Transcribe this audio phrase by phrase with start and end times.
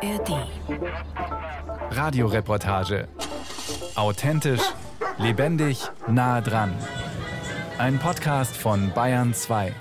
[0.00, 0.46] ARD.
[1.90, 3.08] Radioreportage.
[3.96, 4.62] Authentisch,
[5.18, 6.72] lebendig, nah dran.
[7.78, 9.74] Ein Podcast von Bayern 2.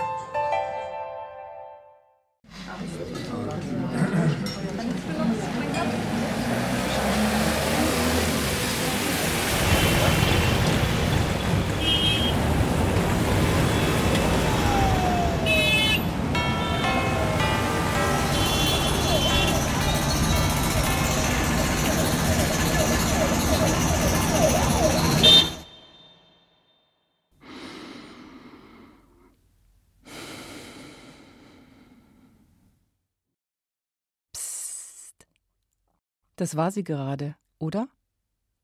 [36.38, 37.90] Das war sie gerade, oder?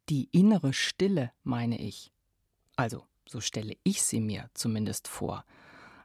[0.07, 2.13] Die innere Stille, meine ich.
[2.75, 5.43] Also, so stelle ich sie mir zumindest vor,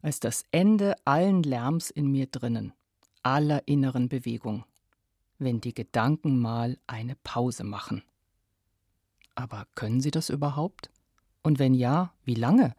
[0.01, 2.73] als das Ende allen Lärms in mir drinnen,
[3.23, 4.65] aller inneren Bewegung,
[5.39, 8.03] wenn die Gedanken mal eine Pause machen.
[9.35, 10.91] Aber können sie das überhaupt?
[11.43, 12.75] Und wenn ja, wie lange?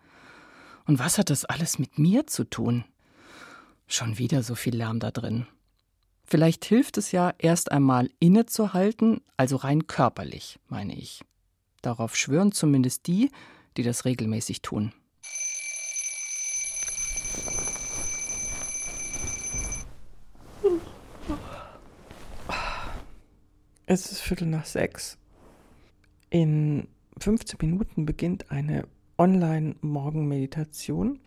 [0.85, 2.85] Und was hat das alles mit mir zu tun?
[3.85, 5.45] Schon wieder so viel Lärm da drin.
[6.29, 11.23] Vielleicht hilft es ja, erst einmal innezuhalten, also rein körperlich, meine ich.
[11.81, 13.31] Darauf schwören zumindest die,
[13.77, 14.93] die das regelmäßig tun.
[23.87, 25.17] Es ist Viertel nach sechs.
[26.29, 31.19] In 15 Minuten beginnt eine Online-Morgenmeditation,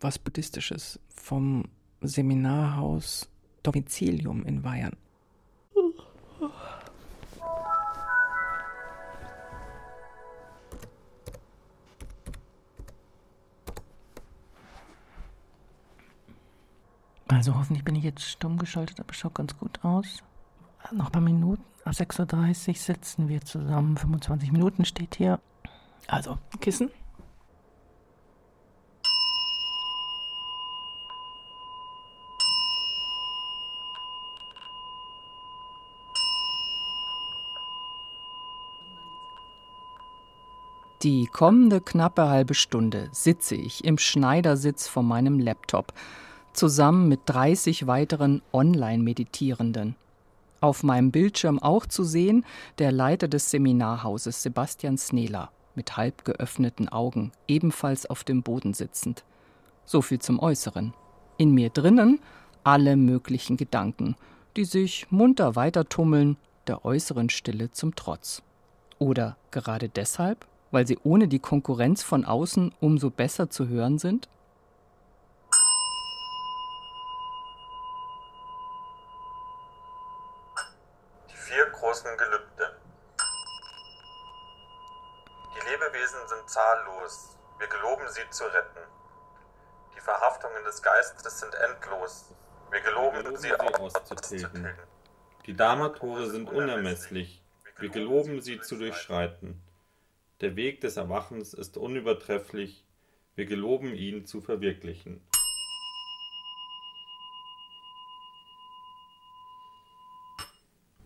[0.00, 1.64] was Buddhistisches vom
[2.00, 3.28] Seminarhaus
[3.66, 4.96] Domizilium in Bayern.
[17.28, 20.22] Also hoffentlich bin ich jetzt stumm geschaltet, aber schaut ganz gut aus.
[20.92, 21.62] Noch ein paar Minuten.
[21.84, 23.96] Ab 6.30 Uhr sitzen wir zusammen.
[23.96, 25.40] 25 Minuten steht hier.
[26.06, 26.90] Also, Kissen.
[41.02, 45.92] Die kommende knappe halbe Stunde sitze ich im Schneidersitz vor meinem Laptop,
[46.54, 49.94] zusammen mit 30 weiteren Online-Meditierenden.
[50.62, 52.46] Auf meinem Bildschirm auch zu sehen
[52.78, 59.22] der Leiter des Seminarhauses Sebastian Snela mit halb geöffneten Augen, ebenfalls auf dem Boden sitzend.
[59.84, 60.94] So viel zum Äußeren.
[61.36, 62.20] In mir drinnen
[62.64, 64.16] alle möglichen Gedanken,
[64.56, 68.42] die sich munter weitertummeln, der äußeren Stille zum Trotz.
[68.98, 74.28] Oder gerade deshalb weil sie ohne die Konkurrenz von außen umso besser zu hören sind?
[81.30, 82.76] Die vier großen Gelübde.
[85.54, 87.36] Die Lebewesen sind zahllos.
[87.58, 88.80] Wir geloben sie zu retten.
[89.96, 92.32] Die Verhaftungen des Geistes sind endlos.
[92.70, 94.68] Wir geloben, Wir geloben sie, sie auszutilgen.
[95.46, 97.42] Die Dharma-Tore sind unermesslich.
[97.78, 99.62] Wir geloben sie zu durchschreiten.
[100.42, 102.84] Der Weg des Erwachens ist unübertrefflich,
[103.36, 105.22] wir geloben ihn zu verwirklichen.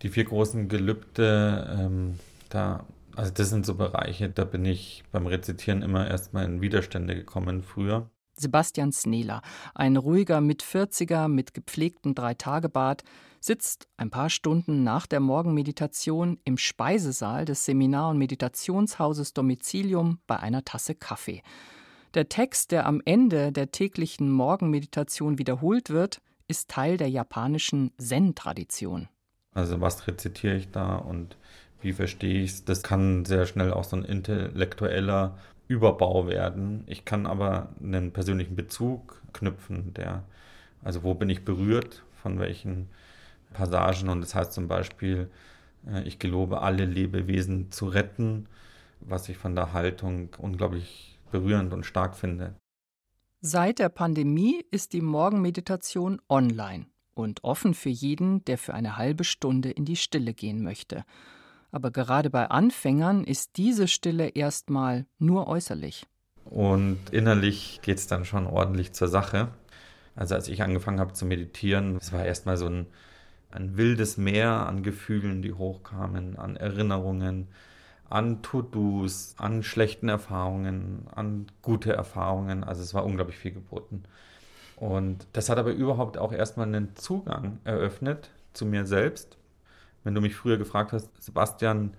[0.01, 5.27] Die vier großen Gelübde, ähm, da, also das sind so Bereiche, da bin ich beim
[5.27, 8.09] Rezitieren immer erstmal in Widerstände gekommen früher.
[8.35, 9.41] Sebastian Snela,
[9.75, 13.03] ein ruhiger Mitvierziger mit gepflegtem Dreitagebart,
[13.39, 20.39] sitzt ein paar Stunden nach der Morgenmeditation im Speisesaal des Seminar- und Meditationshauses Domizilium bei
[20.39, 21.41] einer Tasse Kaffee.
[22.13, 29.07] Der Text, der am Ende der täglichen Morgenmeditation wiederholt wird, ist Teil der japanischen Zen-Tradition.
[29.53, 31.37] Also was rezitiere ich da und
[31.81, 32.65] wie verstehe ich es?
[32.65, 35.37] Das kann sehr schnell auch so ein intellektueller
[35.71, 36.83] Überbau werden.
[36.85, 40.23] Ich kann aber einen persönlichen Bezug knüpfen, der,
[40.83, 42.89] also wo bin ich berührt, von welchen
[43.53, 44.09] Passagen.
[44.09, 45.29] Und das heißt zum Beispiel,
[45.87, 48.47] äh, ich gelobe, alle Lebewesen zu retten,
[48.99, 52.53] was ich von der Haltung unglaublich berührend und stark finde.
[53.39, 59.23] Seit der Pandemie ist die Morgenmeditation online und offen für jeden, der für eine halbe
[59.23, 61.05] Stunde in die Stille gehen möchte.
[61.71, 66.05] Aber gerade bei Anfängern ist diese Stille erstmal nur äußerlich.
[66.45, 69.49] Und innerlich geht es dann schon ordentlich zur Sache.
[70.15, 72.87] Also als ich angefangen habe zu meditieren, es war erstmal so ein,
[73.51, 77.47] ein wildes Meer an Gefühlen, die hochkamen, an Erinnerungen,
[78.09, 82.63] an To-Dos, an schlechten Erfahrungen, an gute Erfahrungen.
[82.65, 84.03] Also es war unglaublich viel geboten.
[84.75, 89.37] Und das hat aber überhaupt auch erstmal einen Zugang eröffnet zu mir selbst.
[90.03, 91.95] Wenn du mich früher gefragt hast, Sebastian,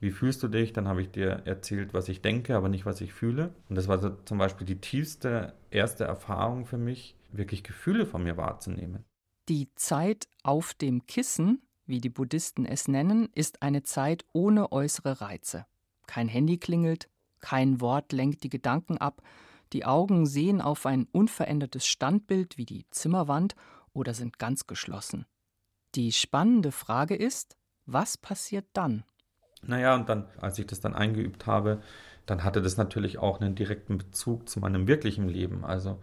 [0.00, 0.72] wie fühlst du dich?
[0.72, 3.54] Dann habe ich dir erzählt, was ich denke, aber nicht, was ich fühle.
[3.68, 8.22] Und das war so zum Beispiel die tiefste erste Erfahrung für mich, wirklich Gefühle von
[8.22, 9.04] mir wahrzunehmen.
[9.48, 15.20] Die Zeit auf dem Kissen, wie die Buddhisten es nennen, ist eine Zeit ohne äußere
[15.20, 15.66] Reize.
[16.06, 17.08] Kein Handy klingelt,
[17.40, 19.22] kein Wort lenkt die Gedanken ab,
[19.72, 23.54] die Augen sehen auf ein unverändertes Standbild wie die Zimmerwand
[23.92, 25.26] oder sind ganz geschlossen.
[25.94, 27.56] Die spannende Frage ist,
[27.86, 29.04] was passiert dann?
[29.62, 31.80] Naja, und dann, als ich das dann eingeübt habe,
[32.26, 35.64] dann hatte das natürlich auch einen direkten Bezug zu meinem wirklichen Leben.
[35.64, 35.98] Also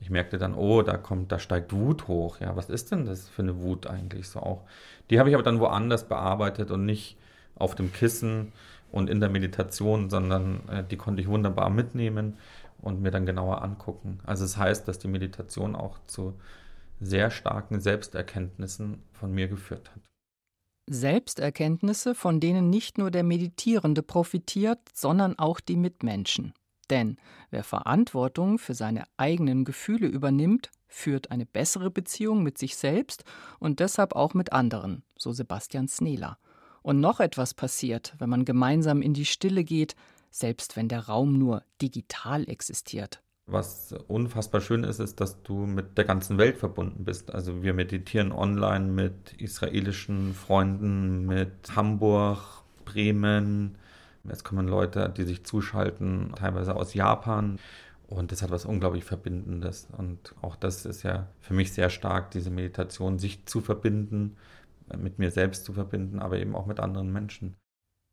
[0.00, 2.40] ich merkte dann, oh, da kommt, da steigt Wut hoch.
[2.40, 4.64] Ja, was ist denn das für eine Wut eigentlich so auch?
[5.10, 7.16] Die habe ich aber dann woanders bearbeitet und nicht
[7.54, 8.52] auf dem Kissen
[8.90, 12.38] und in der Meditation, sondern äh, die konnte ich wunderbar mitnehmen
[12.80, 14.20] und mir dann genauer angucken.
[14.24, 16.34] Also es das heißt, dass die Meditation auch zu
[17.00, 20.02] sehr starken Selbsterkenntnissen von mir geführt hat.
[20.88, 26.54] Selbsterkenntnisse, von denen nicht nur der Meditierende profitiert, sondern auch die Mitmenschen.
[26.90, 27.16] Denn
[27.50, 33.24] wer Verantwortung für seine eigenen Gefühle übernimmt, führt eine bessere Beziehung mit sich selbst
[33.58, 36.38] und deshalb auch mit anderen, so Sebastian Snela.
[36.82, 39.96] Und noch etwas passiert, wenn man gemeinsam in die Stille geht,
[40.30, 43.20] selbst wenn der Raum nur digital existiert.
[43.48, 47.32] Was unfassbar schön ist, ist, dass du mit der ganzen Welt verbunden bist.
[47.32, 53.78] Also wir meditieren online mit israelischen Freunden, mit Hamburg, Bremen.
[54.24, 57.60] Jetzt kommen Leute, die sich zuschalten, teilweise aus Japan.
[58.08, 59.86] Und das hat was unglaublich Verbindendes.
[59.96, 64.36] Und auch das ist ja für mich sehr stark, diese Meditation, sich zu verbinden,
[64.96, 67.56] mit mir selbst zu verbinden, aber eben auch mit anderen Menschen.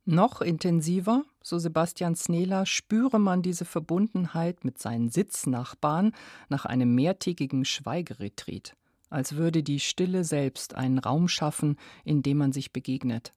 [0.05, 6.11] Noch intensiver, so Sebastian Snela, spüre man diese Verbundenheit mit seinen Sitznachbarn
[6.49, 8.75] nach einem mehrtägigen Schweigeretreat,
[9.09, 13.31] als würde die Stille selbst einen Raum schaffen, in dem man sich begegnet.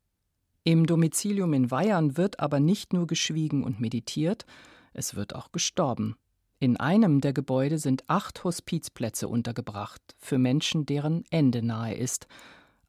[0.64, 4.44] Im Domizilium in Weyern wird aber nicht nur geschwiegen und meditiert,
[4.92, 6.16] es wird auch gestorben.
[6.58, 12.26] In einem der Gebäude sind acht Hospizplätze untergebracht für Menschen, deren Ende nahe ist.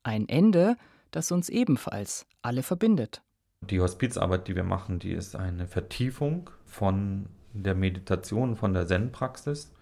[0.01, 0.77] Ein Ende,
[1.11, 3.21] das uns ebenfalls alle verbindet.
[3.69, 9.73] Die Hospizarbeit, die wir machen, die ist eine Vertiefung von der Meditation, von der Zen-Praxis,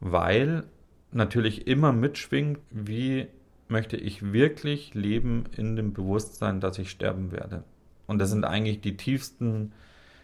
[0.00, 0.64] weil
[1.12, 3.26] natürlich immer mitschwingt, wie
[3.68, 7.64] möchte ich wirklich leben in dem Bewusstsein, dass ich sterben werde.
[8.06, 9.72] Und das sind eigentlich die tiefsten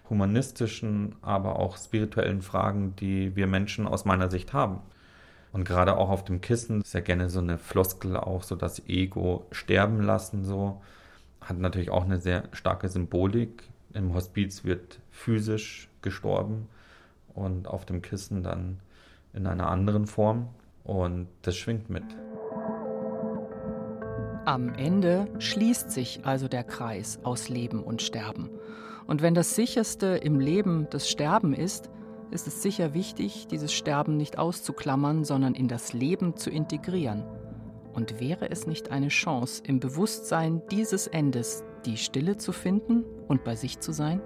[0.09, 4.81] humanistischen, aber auch spirituellen Fragen, die wir Menschen aus meiner Sicht haben.
[5.53, 8.87] Und gerade auch auf dem Kissen ist ja gerne so eine Floskel auch so das
[8.89, 10.81] Ego sterben lassen so
[11.41, 13.65] hat natürlich auch eine sehr starke Symbolik.
[13.93, 16.69] Im Hospiz wird physisch gestorben
[17.35, 18.81] und auf dem Kissen dann
[19.33, 20.49] in einer anderen Form.
[20.85, 22.05] Und das schwingt mit.
[24.45, 28.49] Am Ende schließt sich also der Kreis aus Leben und Sterben.
[29.07, 31.91] Und wenn das Sicherste im Leben das Sterben ist,
[32.31, 37.25] ist es sicher wichtig, dieses Sterben nicht auszuklammern, sondern in das Leben zu integrieren–
[37.93, 43.45] und wäre es nicht eine Chance, im Bewusstsein dieses Endes die Stille zu finden und
[43.45, 44.21] bei sich zu sein?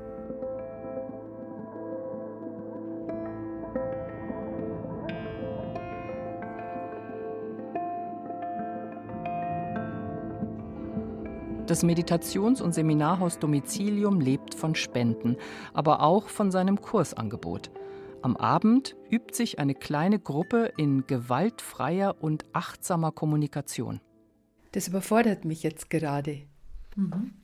[11.67, 15.39] Das Meditations- und Seminarhaus Domizilium lebt von Spenden,
[15.73, 17.71] aber auch von seinem Kursangebot–
[18.25, 24.01] am Abend übt sich eine kleine Gruppe in gewaltfreier und achtsamer Kommunikation.
[24.73, 26.43] Das überfordert mich jetzt gerade.
[26.97, 27.35] Mhm.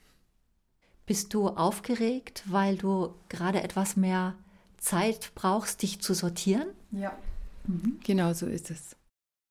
[1.04, 4.34] Bist du aufgeregt, weil du gerade etwas mehr
[4.78, 6.68] Zeit brauchst, dich zu sortieren?
[6.92, 7.12] Ja.
[7.66, 8.00] Mhm.
[8.02, 8.96] Genau so ist es.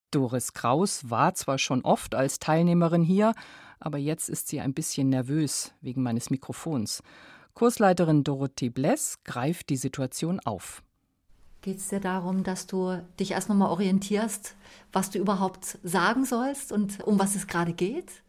[0.09, 3.33] Doris Kraus war zwar schon oft als Teilnehmerin hier,
[3.79, 7.03] aber jetzt ist sie ein bisschen nervös wegen meines Mikrofons.
[7.53, 10.81] Kursleiterin Dorothee Bless greift die Situation auf.
[11.61, 14.55] Geht es dir darum, dass du dich erst nochmal orientierst,
[14.93, 18.23] was du überhaupt sagen sollst und um was es gerade geht?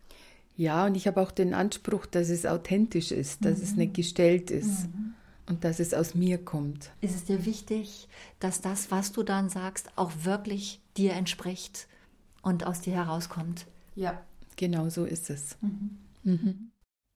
[0.57, 3.65] Ja, und ich habe auch den Anspruch, dass es authentisch ist, dass mhm.
[3.65, 5.15] es nicht gestellt ist mhm.
[5.49, 6.91] und dass es aus mir kommt.
[7.01, 8.09] Ist es dir wichtig,
[8.41, 11.87] dass das, was du dann sagst, auch wirklich dir entspricht
[12.43, 13.67] und aus dir herauskommt?
[13.95, 14.21] Ja,
[14.57, 15.57] genau so ist es.
[15.61, 15.99] Mhm.
[16.25, 16.71] mhm.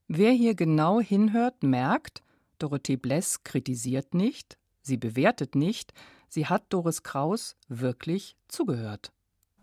[0.06, 2.23] Wer hier genau hinhört, merkt,
[2.59, 5.95] Dorothee Bless kritisiert nicht, Sie bewertet nicht,
[6.29, 9.12] sie hat Doris Kraus wirklich zugehört.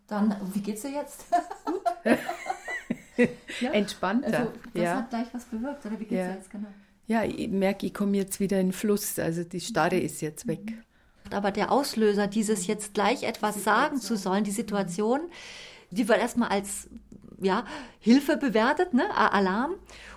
[0.07, 1.25] Dann, wie geht's dir jetzt?
[3.61, 3.71] ja?
[3.71, 4.39] Entspannter.
[4.39, 4.95] Also, das ja.
[4.95, 6.27] hat gleich was bewirkt, oder wie geht's ja.
[6.27, 6.67] dir jetzt genau?
[7.05, 10.73] Ja, ich merke, ich komme jetzt wieder in Fluss, also die Starre ist jetzt weg.
[11.31, 15.21] Aber der Auslöser, dieses jetzt gleich etwas sagen zu sollen, die Situation,
[15.91, 16.89] die wird erstmal als
[17.39, 17.65] ja,
[17.99, 19.03] Hilfe bewertet, ne?
[19.15, 19.75] Alarm.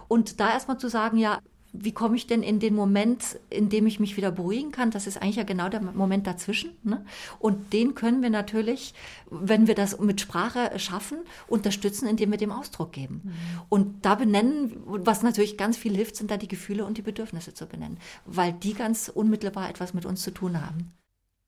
[0.08, 1.40] Und da erstmal zu sagen, ja,
[1.76, 4.92] wie komme ich denn in den Moment, in dem ich mich wieder beruhigen kann?
[4.92, 6.76] Das ist eigentlich ja genau der Moment dazwischen.
[6.84, 7.04] Ne?
[7.40, 8.94] Und den können wir natürlich,
[9.28, 13.22] wenn wir das mit Sprache schaffen, unterstützen, indem wir dem Ausdruck geben.
[13.24, 13.32] Mhm.
[13.68, 17.54] Und da benennen, was natürlich ganz viel hilft, sind da die Gefühle und die Bedürfnisse
[17.54, 20.92] zu benennen, weil die ganz unmittelbar etwas mit uns zu tun haben.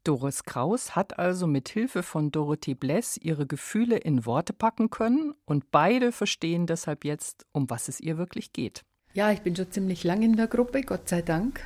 [0.02, 5.34] Doris Kraus hat also mit Hilfe von Dorothee Bless ihre Gefühle in Worte packen können
[5.44, 8.84] und beide verstehen deshalb jetzt, um was es ihr wirklich geht.
[9.16, 11.62] Ja, ich bin schon ziemlich lang in der Gruppe, Gott sei Dank.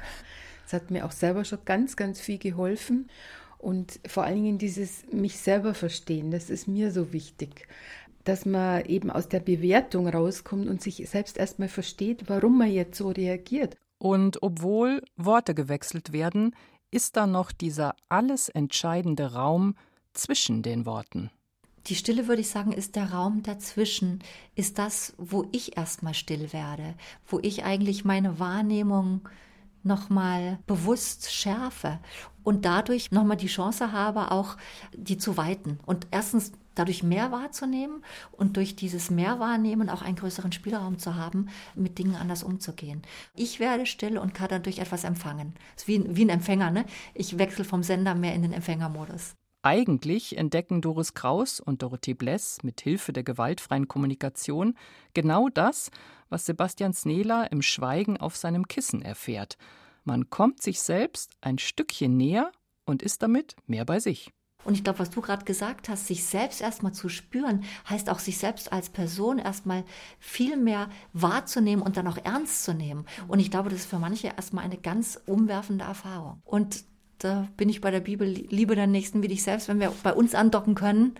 [0.64, 3.10] Es hat mir auch selber schon ganz, ganz viel geholfen.
[3.58, 7.66] Und vor allen Dingen dieses mich selber verstehen, das ist mir so wichtig.
[8.22, 12.96] Dass man eben aus der Bewertung rauskommt und sich selbst erstmal versteht, warum man jetzt
[12.96, 13.76] so reagiert.
[13.98, 16.54] Und obwohl Worte gewechselt werden,
[16.92, 19.74] ist da noch dieser alles entscheidende Raum
[20.12, 21.32] zwischen den Worten.
[21.86, 24.20] Die Stille, würde ich sagen, ist der Raum dazwischen,
[24.54, 26.94] ist das, wo ich erstmal still werde,
[27.26, 29.28] wo ich eigentlich meine Wahrnehmung
[29.82, 31.98] nochmal bewusst schärfe
[32.42, 34.56] und dadurch nochmal die Chance habe, auch
[34.94, 35.78] die zu weiten.
[35.86, 41.48] Und erstens dadurch mehr wahrzunehmen und durch dieses Mehrwahrnehmen auch einen größeren Spielraum zu haben,
[41.74, 43.02] mit Dingen anders umzugehen.
[43.34, 45.54] Ich werde still und kann dadurch etwas empfangen.
[45.74, 46.84] Das ist wie, wie ein Empfänger, ne?
[47.14, 49.34] Ich wechsle vom Sender mehr in den Empfängermodus.
[49.62, 54.74] Eigentlich entdecken Doris Kraus und Dorothee Bless mit Hilfe der gewaltfreien Kommunikation
[55.12, 55.90] genau das,
[56.30, 59.58] was Sebastian Snela im Schweigen auf seinem Kissen erfährt.
[60.04, 62.52] Man kommt sich selbst ein Stückchen näher
[62.86, 64.32] und ist damit mehr bei sich.
[64.64, 68.18] Und ich glaube, was du gerade gesagt hast, sich selbst erstmal zu spüren, heißt auch
[68.18, 69.84] sich selbst als Person erstmal
[70.18, 73.06] viel mehr wahrzunehmen und dann auch ernst zu nehmen.
[73.28, 76.40] Und ich glaube, das ist für manche erstmal eine ganz umwerfende Erfahrung.
[76.44, 76.84] Und
[77.20, 80.12] da bin ich bei der Bibel, liebe deinen Nächsten wie dich selbst, wenn wir bei
[80.12, 81.14] uns andocken können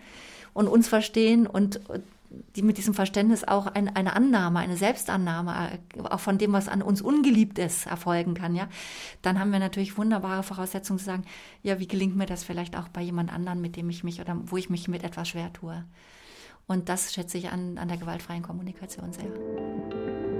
[0.53, 1.79] und uns verstehen und
[2.55, 6.69] die mit diesem Verständnis auch ein, eine Annahme, eine Selbstannahme, äh, auch von dem, was
[6.69, 8.67] an uns ungeliebt ist, erfolgen kann, ja,
[9.21, 11.25] dann haben wir natürlich wunderbare Voraussetzungen zu sagen,
[11.61, 14.37] ja, wie gelingt mir das vielleicht auch bei jemand anderen, mit dem ich mich oder
[14.45, 15.83] wo ich mich mit etwas schwer tue.
[16.67, 20.30] Und das schätze ich an, an der gewaltfreien Kommunikation sehr.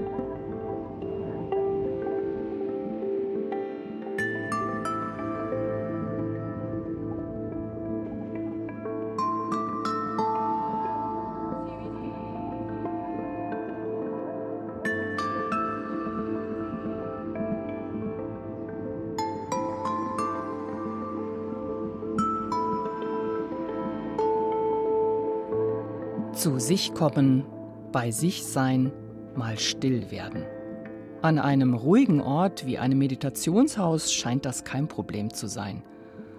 [26.62, 27.44] Sich kommen,
[27.90, 28.92] bei sich sein,
[29.36, 30.44] mal still werden.
[31.20, 35.82] An einem ruhigen Ort wie einem Meditationshaus scheint das kein Problem zu sein.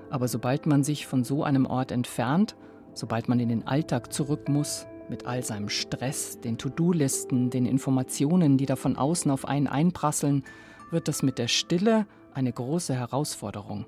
[0.10, 2.56] Aber sobald man sich von so einem Ort entfernt,
[2.94, 8.58] sobald man in den Alltag zurück muss, mit all seinem Stress, den To-Do-Listen, den Informationen,
[8.58, 10.44] die da von außen auf einen einprasseln,
[10.92, 13.86] wird das mit der Stille eine große Herausforderung.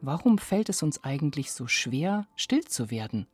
[0.00, 3.26] Warum fällt es uns eigentlich so schwer, still zu werden?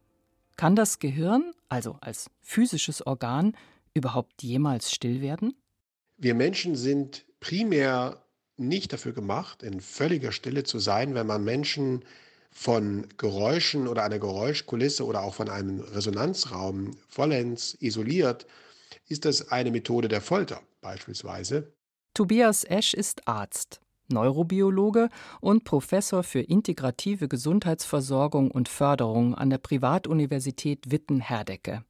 [0.60, 3.56] Kann das Gehirn, also als physisches Organ,
[3.94, 5.54] überhaupt jemals still werden?
[6.18, 8.22] Wir Menschen sind primär
[8.58, 12.04] nicht dafür gemacht, in völliger Stille zu sein, wenn man Menschen
[12.50, 18.46] von Geräuschen oder einer Geräuschkulisse oder auch von einem Resonanzraum vollends isoliert,
[19.08, 21.72] ist das eine Methode der Folter beispielsweise.
[22.12, 23.80] Tobias Esch ist Arzt.
[24.10, 25.08] Neurobiologe
[25.40, 31.84] und Professor für integrative Gesundheitsversorgung und Förderung an der Privatuniversität Witten-Herdecke.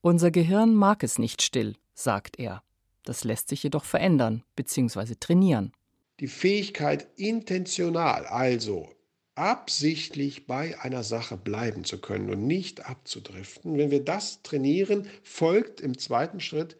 [0.00, 2.62] Unser Gehirn mag es nicht still, sagt er.
[3.04, 5.14] Das lässt sich jedoch verändern bzw.
[5.18, 5.72] trainieren.
[6.20, 8.88] Die Fähigkeit, intentional, also
[9.36, 15.80] absichtlich bei einer Sache bleiben zu können und nicht abzudriften, wenn wir das trainieren, folgt
[15.80, 16.76] im zweiten Schritt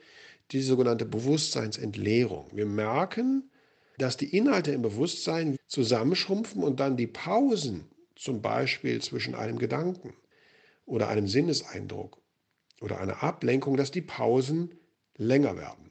[0.52, 2.48] die sogenannte Bewusstseinsentleerung.
[2.52, 3.50] Wir merken,
[3.98, 7.84] dass die Inhalte im Bewusstsein zusammenschrumpfen und dann die Pausen,
[8.14, 10.14] zum Beispiel zwischen einem Gedanken
[10.84, 12.18] oder einem Sinneseindruck
[12.80, 14.72] oder einer Ablenkung, dass die Pausen
[15.16, 15.90] länger werden.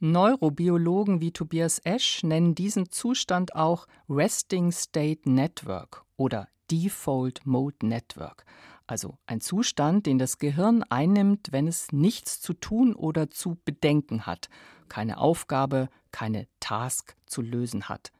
[0.00, 8.44] Neurobiologen wie Tobias Esch nennen diesen Zustand auch Resting State Network oder Default Mode Network,
[8.86, 14.26] also ein Zustand, den das Gehirn einnimmt, wenn es nichts zu tun oder zu bedenken
[14.26, 14.48] hat,
[14.88, 18.12] keine Aufgabe, keine Task zu lösen hat.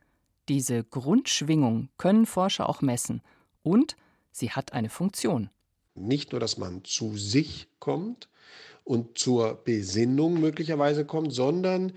[0.49, 3.23] Diese Grundschwingung können Forscher auch messen
[3.63, 3.97] und
[4.31, 5.51] sie hat eine Funktion.
[5.95, 8.29] Nicht nur, dass man zu sich kommt
[8.83, 11.93] und zur Besinnung möglicherweise kommt, sondern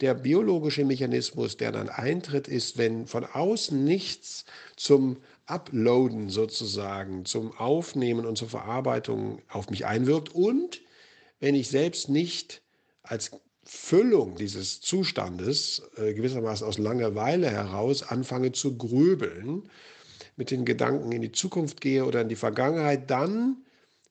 [0.00, 4.44] der biologische Mechanismus, der dann eintritt, ist, wenn von außen nichts
[4.76, 10.80] zum Uploaden sozusagen, zum Aufnehmen und zur Verarbeitung auf mich einwirkt und
[11.40, 12.62] wenn ich selbst nicht
[13.02, 13.32] als
[13.64, 19.68] Füllung dieses Zustandes äh, gewissermaßen aus Langeweile heraus anfange zu grübeln,
[20.36, 23.58] mit den Gedanken in die Zukunft gehe oder in die Vergangenheit, dann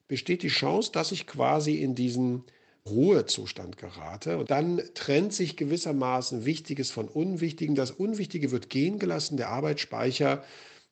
[0.07, 2.43] besteht die Chance, dass ich quasi in diesen
[2.85, 4.37] Ruhezustand gerate.
[4.37, 7.75] Und dann trennt sich gewissermaßen Wichtiges von Unwichtigem.
[7.75, 10.43] Das Unwichtige wird gehen gelassen, der Arbeitsspeicher,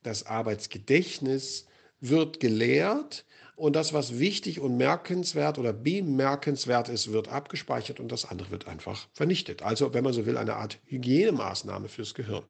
[0.04, 1.68] das Arbeitsgedächtnis
[2.00, 3.26] wird geleert
[3.56, 8.68] und das, was wichtig und merkenswert oder bemerkenswert ist, wird abgespeichert und das andere wird
[8.68, 9.64] einfach vernichtet.
[9.64, 12.44] Also, wenn man so will, eine Art Hygienemaßnahme fürs Gehirn.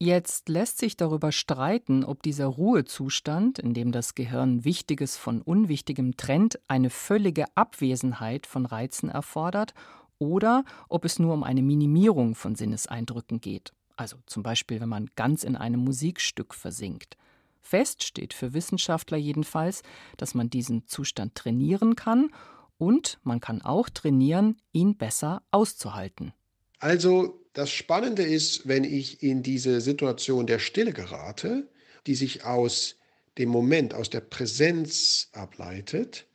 [0.00, 6.16] Jetzt lässt sich darüber streiten, ob dieser Ruhezustand, in dem das Gehirn Wichtiges von Unwichtigem
[6.16, 9.74] trennt, eine völlige Abwesenheit von Reizen erfordert
[10.18, 13.72] oder ob es nur um eine Minimierung von Sinneseindrücken geht.
[13.98, 17.16] Also zum Beispiel, wenn man ganz in einem Musikstück versinkt.
[17.60, 19.82] Fest steht für Wissenschaftler jedenfalls,
[20.16, 22.30] dass man diesen Zustand trainieren kann
[22.78, 26.32] und man kann auch trainieren, ihn besser auszuhalten.
[26.78, 31.68] Also das Spannende ist, wenn ich in diese Situation der Stille gerate,
[32.06, 32.94] die sich aus
[33.36, 36.26] dem Moment, aus der Präsenz ableitet.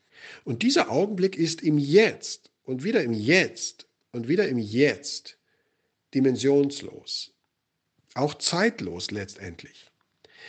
[0.44, 5.38] Und dieser Augenblick ist im Jetzt und wieder im Jetzt und wieder im Jetzt
[6.14, 7.33] dimensionslos,
[8.16, 9.92] auch zeitlos letztendlich.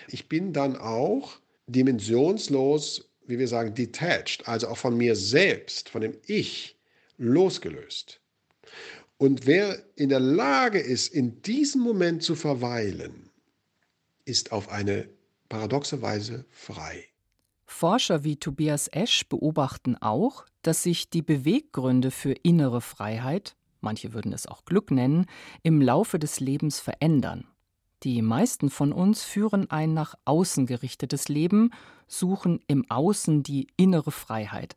[0.08, 6.02] Ich bin dann auch dimensionslos, wie wir sagen, detached, also auch von mir selbst, von
[6.02, 6.76] dem Ich
[7.16, 8.20] losgelöst.
[9.16, 13.30] Und wer in der Lage ist, in diesem Moment zu verweilen,
[14.24, 15.08] ist auf eine
[15.48, 17.04] paradoxe Weise frei.
[17.64, 24.32] Forscher wie Tobias Esch beobachten auch, dass sich die Beweggründe für innere Freiheit, manche würden
[24.32, 25.26] es auch Glück nennen,
[25.62, 27.46] im Laufe des Lebens verändern.
[28.04, 31.70] Die meisten von uns führen ein nach außen gerichtetes Leben,
[32.06, 34.74] suchen im Außen die innere Freiheit.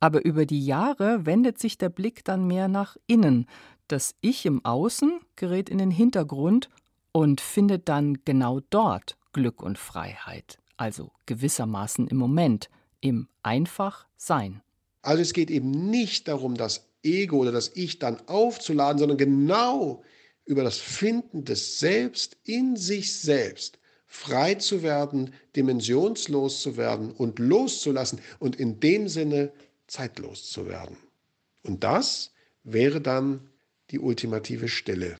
[0.00, 3.46] Aber über die Jahre wendet sich der Blick dann mehr nach innen,
[3.88, 6.70] das Ich im Außen gerät in den Hintergrund
[7.12, 12.70] und findet dann genau dort Glück und Freiheit, also gewissermaßen im Moment,
[13.02, 14.62] im Einfach-Sein.
[15.02, 20.02] Also es geht eben nicht darum, das Ego oder das Ich dann aufzuladen, sondern genau
[20.44, 23.78] über das Finden des Selbst in sich selbst
[24.12, 29.52] frei zu werden, dimensionslos zu werden und loszulassen und in dem Sinne
[29.86, 30.98] zeitlos zu werden.
[31.62, 33.48] Und das wäre dann
[33.90, 35.16] die ultimative Stille.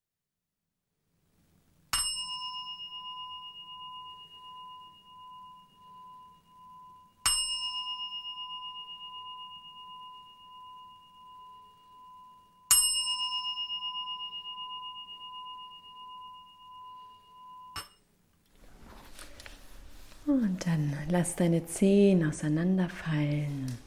[21.22, 23.78] Lass deine Zehen auseinanderfallen.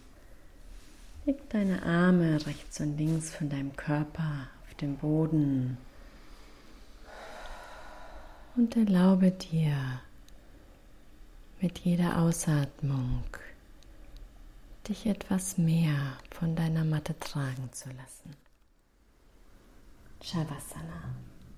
[1.26, 4.48] Leg deine Arme rechts und links von deinem Körper
[4.80, 5.78] dem Boden
[8.56, 9.76] und erlaube dir
[11.60, 13.26] mit jeder Ausatmung
[14.88, 18.34] dich etwas mehr von deiner Matte tragen zu lassen.
[20.24, 21.16] Shavasana.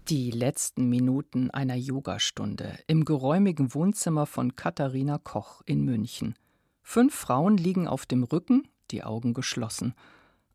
[0.09, 6.35] Die letzten Minuten einer Yogastunde im geräumigen Wohnzimmer von Katharina Koch in München.
[6.81, 9.95] Fünf Frauen liegen auf dem Rücken, die Augen geschlossen.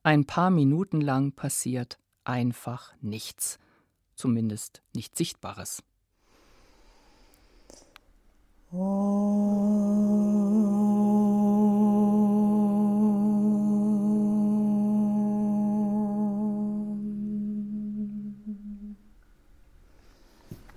[0.03, 3.59] Ein paar Minuten lang passiert einfach nichts,
[4.15, 5.83] zumindest nichts Sichtbares.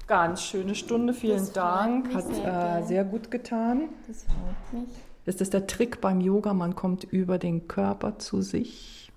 [0.07, 2.13] Ganz schöne Stunde, vielen das Dank.
[2.13, 3.89] Hat sehr, äh, sehr gut getan.
[4.07, 4.89] Das freut mich.
[5.25, 9.11] Das ist der Trick beim Yoga, man kommt über den Körper zu sich.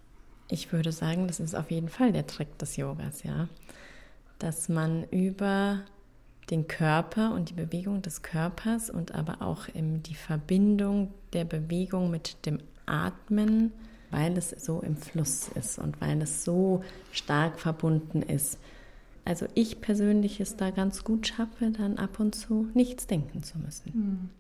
[0.49, 3.49] Ich würde sagen, das ist auf jeden Fall der Trick des Yogas, ja.
[4.39, 5.81] Dass man über
[6.51, 12.47] den Körper und die Bewegung des Körpers und aber auch die Verbindung der Bewegung mit
[12.47, 13.73] dem Atmen,
[14.11, 18.59] weil es so im Fluss ist und weil es so stark verbunden ist.
[19.29, 23.59] Also ich persönlich es da ganz gut schaffe, dann ab und zu nichts denken zu
[23.59, 23.93] müssen.
[23.93, 24.31] Hm.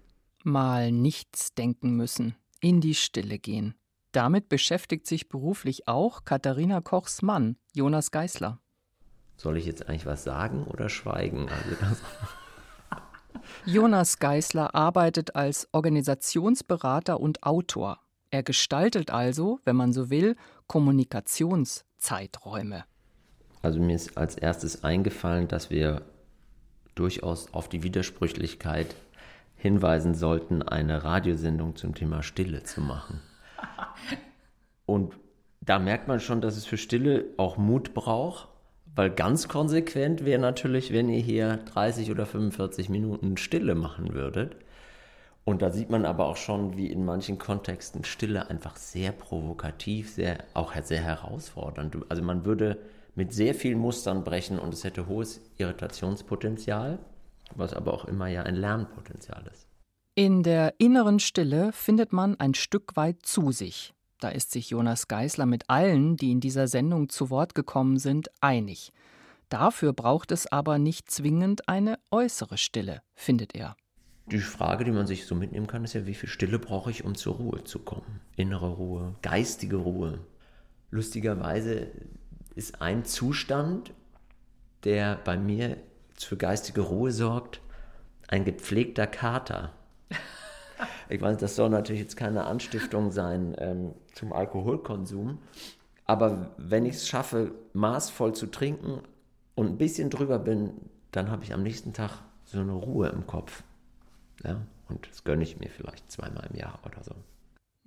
[0.44, 3.74] Mal nichts denken müssen, in die Stille gehen.
[4.12, 8.60] Damit beschäftigt sich beruflich auch Katharina Kochs Mann, Jonas Geißler.
[9.36, 11.50] Soll ich jetzt eigentlich was sagen oder schweigen?
[11.50, 11.76] Also
[13.66, 18.00] Jonas Geißler arbeitet als Organisationsberater und Autor.
[18.30, 20.34] Er gestaltet also, wenn man so will,
[20.66, 22.84] Kommunikationszeiträume.
[23.68, 26.00] Also mir ist als erstes eingefallen, dass wir
[26.94, 28.94] durchaus auf die Widersprüchlichkeit
[29.56, 33.20] hinweisen sollten, eine Radiosendung zum Thema Stille zu machen.
[34.86, 35.12] Und
[35.60, 38.48] da merkt man schon, dass es für Stille auch Mut braucht,
[38.94, 44.56] weil ganz konsequent wäre natürlich, wenn ihr hier 30 oder 45 Minuten Stille machen würdet.
[45.44, 50.10] Und da sieht man aber auch schon, wie in manchen Kontexten Stille einfach sehr provokativ,
[50.10, 51.98] sehr, auch sehr herausfordernd.
[52.08, 52.78] Also man würde
[53.18, 57.00] mit sehr vielen Mustern brechen und es hätte hohes Irritationspotenzial,
[57.56, 59.66] was aber auch immer ja ein Lernpotenzial ist.
[60.14, 63.92] In der inneren Stille findet man ein Stück weit zu sich.
[64.20, 68.30] Da ist sich Jonas Geisler mit allen, die in dieser Sendung zu Wort gekommen sind,
[68.40, 68.92] einig.
[69.48, 73.76] Dafür braucht es aber nicht zwingend eine äußere Stille, findet er.
[74.26, 77.04] Die Frage, die man sich so mitnehmen kann, ist ja, wie viel Stille brauche ich,
[77.04, 78.20] um zur Ruhe zu kommen?
[78.36, 80.20] Innere Ruhe, geistige Ruhe.
[80.90, 81.88] Lustigerweise
[82.58, 83.94] ist ein Zustand,
[84.82, 85.76] der bei mir
[86.14, 87.60] für geistige Ruhe sorgt,
[88.26, 89.72] ein gepflegter Kater.
[91.10, 95.38] Ich weiß, das soll natürlich jetzt keine Anstiftung sein ähm, zum Alkoholkonsum.
[96.04, 99.00] Aber wenn ich es schaffe, maßvoll zu trinken
[99.54, 100.72] und ein bisschen drüber bin,
[101.10, 103.64] dann habe ich am nächsten Tag so eine Ruhe im Kopf.
[104.44, 104.60] Ja?
[104.88, 107.14] Und das gönne ich mir vielleicht zweimal im Jahr oder so.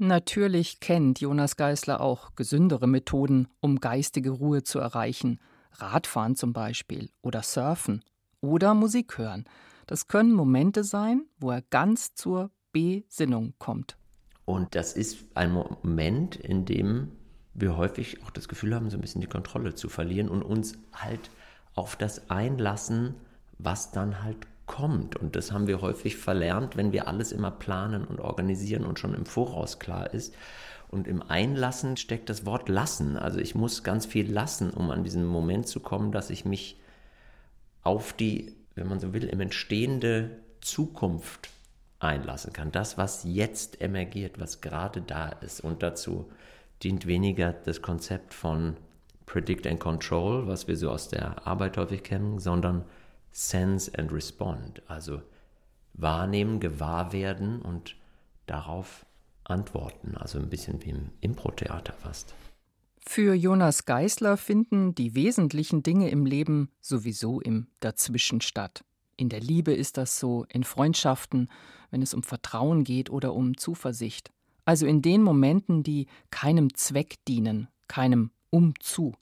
[0.04, 5.40] Natürlich kennt Jonas Geißler auch gesündere Methoden, um geistige Ruhe zu erreichen.
[5.74, 8.04] Radfahren zum Beispiel oder Surfen
[8.40, 9.46] oder Musik hören.
[9.86, 13.96] Das können Momente sein, wo er ganz zur Besinnung kommt.
[14.46, 17.12] Und das ist ein Moment, in dem
[17.54, 20.80] wir häufig auch das Gefühl haben, so ein bisschen die Kontrolle zu verlieren und uns
[20.94, 21.30] halt
[21.76, 23.14] auf das einlassen,
[23.60, 25.16] was dann halt kommt.
[25.16, 29.14] Und das haben wir häufig verlernt, wenn wir alles immer planen und organisieren und schon
[29.14, 30.34] im Voraus klar ist.
[30.90, 33.18] Und im Einlassen steckt das Wort lassen.
[33.18, 36.80] Also ich muss ganz viel lassen, um an diesen Moment zu kommen, dass ich mich
[37.84, 41.50] auf die, wenn man so will, im entstehende Zukunft
[42.00, 42.72] einlassen kann.
[42.72, 45.62] Das, was jetzt emergiert, was gerade da ist.
[45.62, 46.30] Und dazu
[46.84, 48.76] dient weniger das Konzept von
[49.26, 52.84] Predict and Control, was wir so aus der Arbeit häufig kennen, sondern
[53.32, 54.82] Sense and Respond.
[54.88, 55.22] Also
[55.94, 57.96] wahrnehmen, gewahr werden und
[58.46, 59.06] darauf
[59.44, 60.16] antworten.
[60.18, 62.34] Also ein bisschen wie im Impro-Theater fast.
[63.00, 68.84] Für Jonas Geisler finden die wesentlichen Dinge im Leben sowieso im Dazwischen statt.
[69.18, 71.50] In der Liebe ist das so, in Freundschaften,
[71.90, 74.32] wenn es um Vertrauen geht oder um Zuversicht.
[74.66, 79.14] Also in den Momenten, die keinem Zweck dienen, keinem Umzu.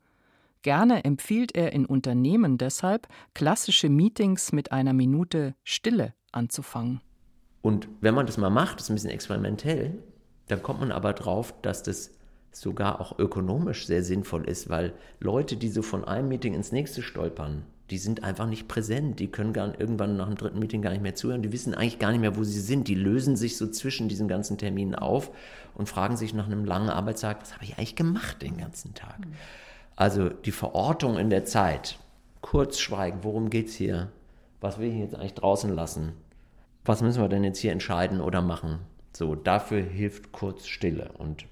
[0.62, 7.02] Gerne empfiehlt er in Unternehmen deshalb, klassische Meetings mit einer Minute Stille anzufangen.
[7.62, 10.04] Und wenn man das mal macht, das ist ein bisschen experimentell,
[10.48, 12.12] dann kommt man aber drauf, dass das
[12.52, 17.04] sogar auch ökonomisch sehr sinnvoll ist, weil Leute, die so von einem Meeting ins nächste
[17.04, 19.20] stolpern, die sind einfach nicht präsent.
[19.20, 21.42] Die können gar irgendwann nach dem dritten Meeting gar nicht mehr zuhören.
[21.42, 22.88] Die wissen eigentlich gar nicht mehr, wo sie sind.
[22.88, 25.32] Die lösen sich so zwischen diesen ganzen Terminen auf
[25.74, 29.18] und fragen sich nach einem langen Arbeitstag, was habe ich eigentlich gemacht den ganzen Tag?
[30.00, 32.00] Also die Verortung in der Zeit.
[32.40, 34.10] Kurz schweigen, worum geht es hier?
[34.62, 36.14] Was will ich jetzt eigentlich draußen lassen?
[36.86, 38.80] Was müssen wir denn jetzt hier entscheiden oder machen?
[39.12, 41.12] So, dafür hilft kurz Stille.
[41.18, 41.46] Und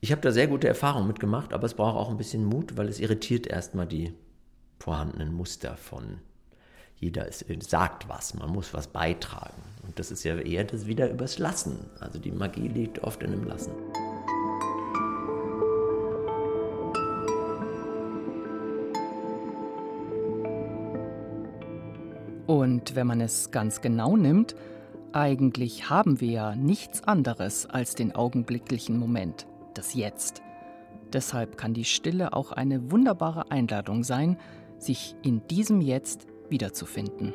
[0.00, 2.88] ich habe da sehr gute Erfahrungen mitgemacht, aber es braucht auch ein bisschen Mut, weil
[2.88, 4.14] es irritiert erstmal die
[4.78, 6.20] vorhandenen Muster von
[6.98, 9.60] jeder ist, sagt was, man muss was beitragen.
[9.82, 11.90] Und das ist ja eher das wieder übers Lassen.
[11.98, 13.72] Also die Magie liegt oft in dem Lassen.
[22.70, 24.54] Und wenn man es ganz genau nimmt,
[25.10, 30.40] eigentlich haben wir ja nichts anderes als den augenblicklichen Moment, das Jetzt.
[31.12, 34.38] Deshalb kann die Stille auch eine wunderbare Einladung sein,
[34.78, 37.32] sich in diesem Jetzt wiederzufinden.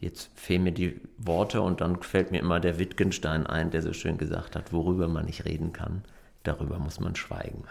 [0.00, 3.92] Jetzt fehlen mir die Worte und dann fällt mir immer der Wittgenstein ein, der so
[3.92, 6.02] schön gesagt hat, worüber man nicht reden kann,
[6.44, 7.64] darüber muss man schweigen.